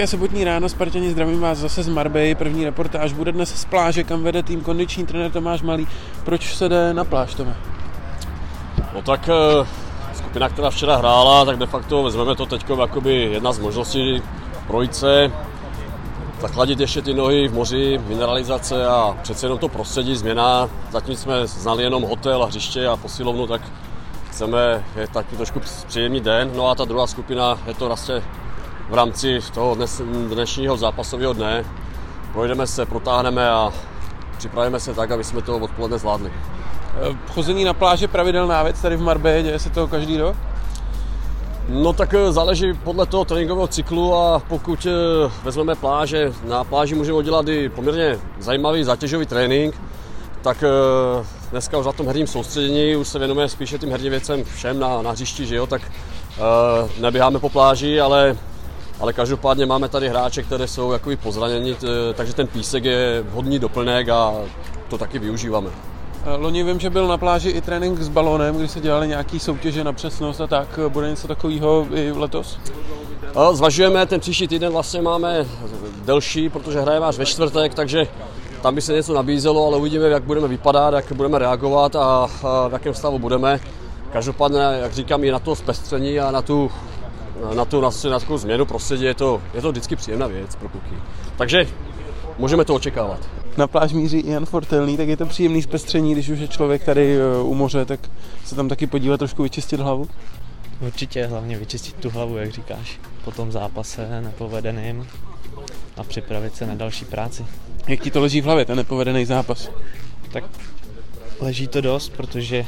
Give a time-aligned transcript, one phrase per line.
[0.00, 2.34] Hezké sobotní ráno, Spartani, zdravím vás zase z Marbej.
[2.34, 5.88] První reportáž bude dnes z pláže, kam vede tým kondiční trenér Tomáš Malý.
[6.24, 7.56] Proč se jde na pláž, Tome?
[8.94, 9.66] No tak eh,
[10.14, 14.22] skupina, která včera hrála, tak de facto vezmeme to teď jakoby jedna z možností
[14.66, 15.32] projít se,
[16.40, 20.68] zachladit ještě ty nohy v moři, mineralizace a přece jenom to prostředí, změna.
[20.90, 23.62] Zatím jsme znali jenom hotel a hřiště a posilovnu, tak
[24.30, 26.50] chceme je taky trošku příjemný den.
[26.54, 28.22] No a ta druhá skupina je to vlastně
[28.90, 31.64] v rámci toho dnes, dnešního zápasového dne.
[32.32, 33.72] Projdeme se, protáhneme a
[34.38, 36.32] připravíme se tak, aby jsme to odpoledne zvládli.
[36.32, 40.36] Eh, chození na pláži pravidelná věc tady v Marbě, děje se to každý rok?
[41.68, 46.94] No tak eh, záleží podle toho tréninkového cyklu a pokud eh, vezmeme pláže, na pláži
[46.94, 49.74] můžeme udělat i poměrně zajímavý zátěžový trénink,
[50.42, 50.64] tak
[51.50, 55.02] dneska už na tom herním soustředění už se věnujeme spíše tím herním věcem všem na,
[55.02, 55.82] na hřišti, že jo, tak
[57.00, 58.36] neběháme po pláži, ale
[59.00, 61.76] ale každopádně máme tady hráče, které jsou jakoby pozraněni,
[62.14, 64.34] takže ten písek je vhodný doplněk a
[64.88, 65.70] to taky využíváme.
[66.24, 69.38] Eh, loni vím, že byl na pláži i trénink s balónem, kdy se dělali nějaký
[69.38, 70.78] soutěže na přesnost a tak.
[70.88, 72.58] Bude něco takového i letos?
[73.52, 75.46] Zvažujeme, ten příští týden vlastně máme
[76.04, 78.06] delší, protože hrajeme až ve čtvrtek, takže
[78.62, 82.26] tam by se něco nabízelo, ale uvidíme, jak budeme vypadat, jak budeme reagovat a,
[82.68, 83.60] v jakém stavu budeme.
[84.12, 86.70] Každopádně, jak říkám, i na to zpestření a na tu,
[87.54, 90.68] na tu, na, na tu změnu prostředí je to, je to vždycky příjemná věc pro
[90.68, 90.94] kluky.
[91.36, 91.66] Takže
[92.38, 96.38] můžeme to očekávat na pláž míří Jan Fortelný, tak je to příjemný zpestření, když už
[96.38, 98.00] je člověk tady eh, u moře, tak
[98.44, 100.08] se tam taky podívat, trošku vyčistit hlavu.
[100.80, 105.06] Určitě, hlavně vyčistit tu hlavu, jak říkáš, po tom zápase nepovedeným
[105.96, 107.46] a připravit se na další práci.
[107.88, 109.70] Jak ti to leží v hlavě, ten nepovedený zápas?
[110.32, 110.44] Tak
[111.40, 112.66] leží to dost, protože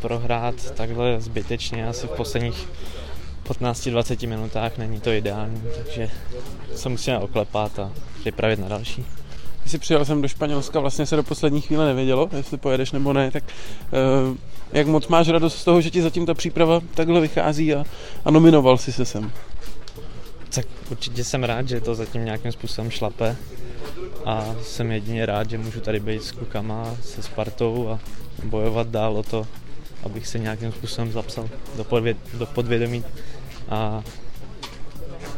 [0.00, 2.68] prohrát takhle zbytečně asi v posledních
[3.48, 6.10] 15-20 minutách není to ideální, takže
[6.74, 9.04] se musíme oklepat a připravit na další.
[9.60, 13.12] Když jsi přijel jsem do Španělska, vlastně se do poslední chvíle nevědělo, jestli pojedeš nebo
[13.12, 13.44] ne, tak
[14.24, 14.36] uh,
[14.72, 17.84] jak moc máš radost z toho, že ti zatím ta příprava takhle vychází a,
[18.24, 19.32] a nominoval jsi se sem?
[20.54, 23.36] Tak určitě jsem rád, že to zatím nějakým způsobem šlape
[24.24, 27.98] a jsem jedině rád, že můžu tady být s klukama, se Spartou a
[28.44, 29.46] bojovat dál o to,
[30.02, 33.04] abych se nějakým způsobem zapsal do, podvě- do podvědomí
[33.70, 34.02] a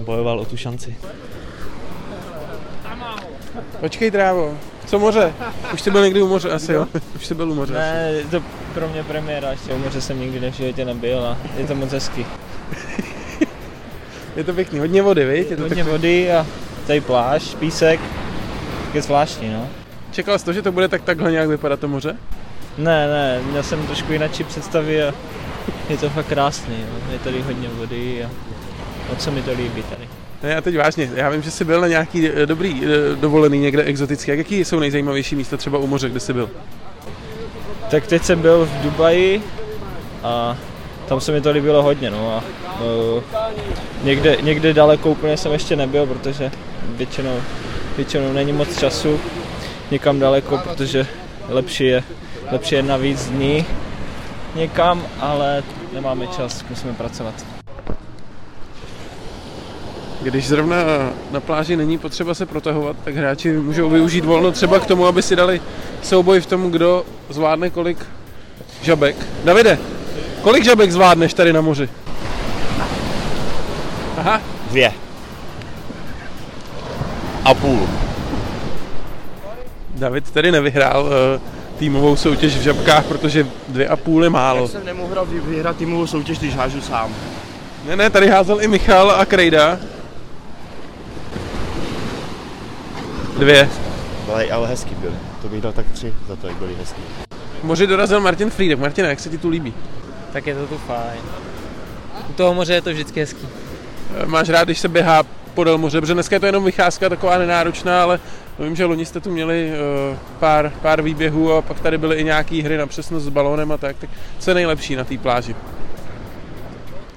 [0.00, 0.96] bojoval o tu šanci.
[3.80, 4.58] Počkej, drávo.
[4.86, 5.32] Co moře?
[5.74, 6.86] Už jsi byl někdy u moře asi, jo?
[7.16, 8.28] Už jsi byl u moře Ne, asi.
[8.30, 8.42] to
[8.74, 11.92] pro mě premiéra, ještě u moře jsem nikdy v životě nebyl a je to moc
[11.92, 12.26] hezký.
[14.36, 15.50] je to pěkný, hodně vody, viď?
[15.50, 15.92] Je to hodně takový...
[15.92, 16.46] vody a
[16.86, 18.00] tady pláž, písek,
[18.94, 19.68] je zvláštní, no.
[20.10, 22.16] Čekal jsi to, že to bude tak takhle nějak vypadat to moře?
[22.78, 25.14] Ne, ne, měl jsem trošku jináčí představy a
[25.88, 27.12] je to fakt krásný, no.
[27.12, 28.30] je tady hodně vody a
[29.10, 30.08] moc se mi to líbí tady.
[30.42, 33.58] Ne, já teď vážně, já vím, že jsi byl na nějaký eh, dobrý eh, dovolený
[33.58, 34.30] někde exotický.
[34.30, 36.50] Jak jaký jsou nejzajímavější místa třeba u moře, kde jsi byl?
[37.90, 39.42] Tak teď jsem byl v Dubaji
[40.22, 40.56] a
[41.08, 42.44] tam se mi to líbilo hodně, no a
[43.14, 43.22] uh,
[44.02, 46.50] někde, někde daleko úplně jsem ještě nebyl, protože
[46.88, 47.40] většinou,
[47.96, 49.20] většinou není moc času
[49.90, 51.06] někam daleko, protože
[51.48, 52.02] lepší je,
[52.50, 53.66] lepší je na víc dní
[54.54, 57.34] někam, ale nemáme čas, musíme pracovat.
[60.22, 60.76] Když zrovna
[61.30, 65.22] na pláži není potřeba se protahovat, tak hráči můžou využít volno třeba k tomu, aby
[65.22, 65.60] si dali
[66.02, 67.98] souboj v tom, kdo zvládne kolik
[68.82, 69.16] žabek.
[69.44, 69.78] Davide,
[70.42, 71.88] kolik žabek zvládneš tady na moři?
[74.16, 74.40] Aha.
[74.70, 74.92] Dvě.
[77.44, 77.88] A půl.
[79.94, 84.62] David tady nevyhrál uh, týmovou soutěž v žabkách, protože dvě a půl je málo.
[84.62, 87.14] Jak jsem nemohl vyhrát týmovou soutěž, když hážu sám.
[87.86, 89.78] Ne, ne, tady házel i Michal a Krejda.
[93.38, 93.68] Dvě.
[94.26, 95.14] Byly ale hezký byly.
[95.42, 97.02] To bych dal tak tři za to, jak byly hezký.
[97.62, 98.78] Moři dorazil Martin Friedek.
[98.78, 99.74] Martin, jak se ti tu líbí?
[100.32, 101.20] Tak je to tu fajn.
[102.30, 103.48] U toho moře je to vždycky hezký.
[104.16, 105.22] Eh, máš rád, když se běhá
[105.54, 108.20] podél moře, protože dneska je to jenom vycházka taková nenáročná, ale
[108.58, 109.72] vím, že loni jste tu měli
[110.10, 113.72] uh, pár, pár výběhů a pak tady byly i nějaké hry na přesnost s balónem
[113.72, 113.96] a tak.
[113.96, 115.56] tak co je nejlepší na té pláži?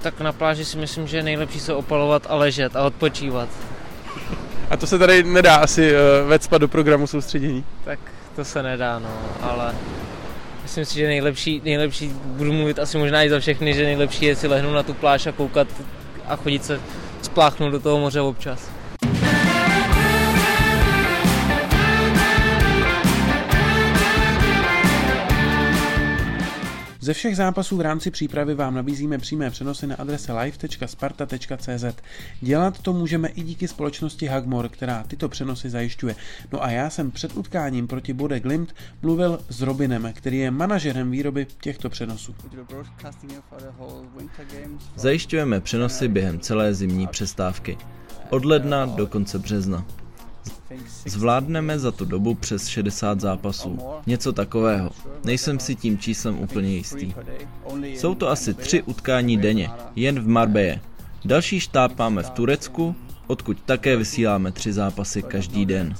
[0.02, 3.48] Tak na pláži si myslím, že je nejlepší se opalovat a ležet a odpočívat.
[4.70, 7.64] A to se tady nedá asi uh, vecpat do programu soustředění.
[7.84, 7.98] Tak
[8.36, 9.10] to se nedá, no,
[9.42, 9.74] ale
[10.62, 14.36] myslím si, že nejlepší, nejlepší, budu mluvit asi možná i za všechny, že nejlepší je
[14.36, 15.68] si lehnout na tu pláž a koukat
[16.26, 16.80] a chodit se
[17.22, 18.77] spláchnout do toho moře občas.
[27.08, 31.84] Ze všech zápasů v rámci přípravy vám nabízíme přímé přenosy na adrese live.sparta.cz.
[32.40, 36.16] Dělat to můžeme i díky společnosti Hagmor, která tyto přenosy zajišťuje.
[36.52, 41.10] No a já jsem před utkáním proti Bode Glimt mluvil s Robinem, který je manažerem
[41.10, 42.34] výroby těchto přenosů.
[44.96, 47.78] Zajišťujeme přenosy během celé zimní přestávky.
[48.30, 49.84] Od ledna do konce března.
[51.06, 53.78] Zvládneme za tu dobu přes 60 zápasů.
[54.06, 54.90] Něco takového.
[55.24, 57.14] Nejsem si tím číslem úplně jistý.
[57.82, 60.80] Jsou to asi tři utkání denně, jen v Marbeje.
[61.24, 62.94] Další štáb máme v Turecku,
[63.26, 65.94] odkud také vysíláme tři zápasy každý den.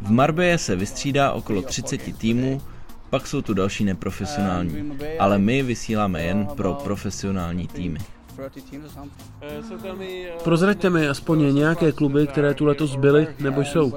[0.00, 2.62] V Marbeje se vystřídá okolo 30 týmů,
[3.10, 7.98] pak jsou tu další neprofesionální, ale my vysíláme jen pro profesionální týmy.
[10.44, 13.92] Prozraďte mi aspoň nějaké kluby, které tu letos byly nebo jsou.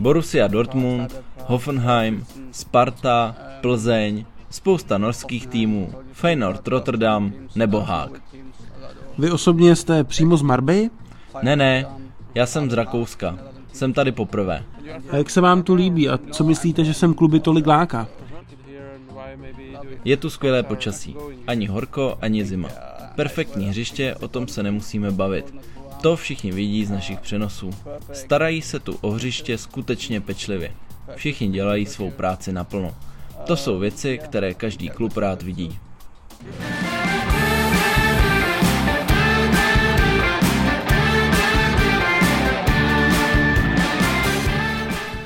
[0.00, 8.10] Borussia Dortmund, Hoffenheim, Sparta, Plzeň, spousta norských týmů, Feyenoord Rotterdam nebo Haag.
[9.18, 10.90] Vy osobně jste přímo z Marbej?
[11.42, 11.86] Ne, ne,
[12.34, 13.38] já jsem z Rakouska.
[13.72, 14.64] Jsem tady poprvé.
[15.10, 18.08] A jak se vám tu líbí a co myslíte, že sem kluby tolik láká?
[20.04, 21.16] Je tu skvělé počasí.
[21.46, 22.68] Ani horko, ani zima.
[23.16, 25.54] Perfektní hřiště, o tom se nemusíme bavit.
[26.02, 27.70] To všichni vidí z našich přenosů.
[28.12, 30.72] Starají se tu o hřiště skutečně pečlivě.
[31.14, 32.94] Všichni dělají svou práci naplno.
[33.46, 35.78] To jsou věci, které každý klub rád vidí.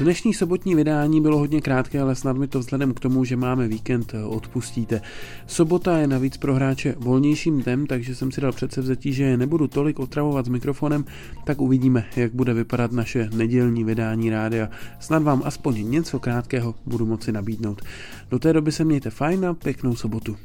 [0.02, 3.68] Dnešní sobotní vydání bylo hodně krátké, ale snad mi to vzhledem k tomu, že máme
[3.68, 5.00] víkend, odpustíte.
[5.46, 9.68] Sobota je navíc pro hráče volnějším dnem, takže jsem si dal předsevzetí, že je nebudu
[9.68, 11.04] tolik otravovat s mikrofonem,
[11.44, 14.68] tak uvidíme, jak bude vypadat naše nedělní vydání rádia.
[15.00, 17.82] Snad vám aspoň něco krátkého budu moci nabídnout.
[18.30, 20.36] Do té doby se mějte fajn a pěknou sobotu.